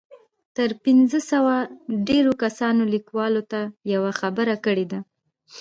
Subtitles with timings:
[0.55, 1.29] تر پنځوس
[2.07, 3.61] ډېرو کسانو ليکوال ته
[3.93, 4.99] يوه خبره کړې ده.